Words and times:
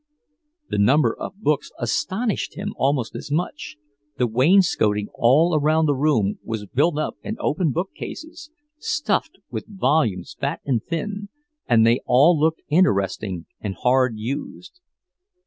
The 0.71 0.79
number 0.79 1.15
of 1.15 1.35
books 1.43 1.69
astonished 1.77 2.55
him 2.55 2.73
almost 2.75 3.15
as 3.15 3.29
much; 3.31 3.77
the 4.17 4.25
wainscoting 4.25 5.09
all 5.13 5.53
around 5.53 5.85
the 5.85 5.93
room 5.93 6.39
was 6.43 6.65
built 6.65 6.97
up 6.97 7.17
in 7.21 7.37
open 7.39 7.71
bookcases, 7.71 8.49
stuffed 8.79 9.37
with 9.51 9.67
volumes 9.79 10.35
fat 10.39 10.59
and 10.65 10.83
thin, 10.83 11.29
and 11.67 11.85
they 11.85 11.99
all 12.07 12.35
looked 12.35 12.63
interesting 12.69 13.45
and 13.59 13.75
hard 13.83 14.17
used. 14.17 14.79